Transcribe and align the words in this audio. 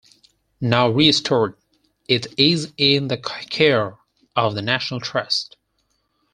Now 0.59 0.89
restored, 0.89 1.53
it 2.07 2.25
is 2.35 2.73
in 2.75 3.07
the 3.09 3.17
care 3.19 3.97
of 4.35 4.55
the 4.55 4.63
National 4.63 4.99
Trust. 4.99 5.57